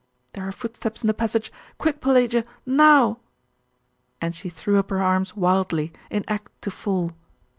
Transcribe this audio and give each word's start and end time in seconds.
There 0.33 0.47
are 0.47 0.51
footsteps 0.51 1.03
in 1.03 1.07
the 1.07 1.13
passage! 1.13 1.51
Quick, 1.77 2.01
Pelagia! 2.01 2.43
Now' 2.65 3.19
And 4.19 4.33
she 4.33 4.49
threw 4.49 4.79
up 4.79 4.89
her 4.89 4.99
arms 4.99 5.35
wildly, 5.35 5.93
in 6.09 6.25
act 6.27 6.59
to 6.63 6.71
fall.... 6.71 7.11